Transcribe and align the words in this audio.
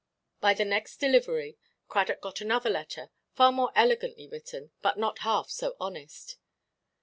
By 0.39 0.55
the 0.55 0.65
next 0.65 0.97
delivery, 0.97 1.59
Cradock 1.87 2.21
got 2.21 2.41
another 2.41 2.71
letter, 2.71 3.11
far 3.35 3.51
more 3.51 3.71
elegantly 3.75 4.27
written, 4.27 4.71
but 4.81 4.97
not 4.97 5.19
half 5.19 5.51
so 5.51 5.75
honest. 5.79 6.37